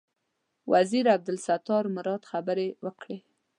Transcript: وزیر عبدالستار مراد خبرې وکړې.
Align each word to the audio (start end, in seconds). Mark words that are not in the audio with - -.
وزیر 0.71 1.05
عبدالستار 1.17 1.83
مراد 1.95 2.21
خبرې 2.31 2.67
وکړې. 2.85 3.17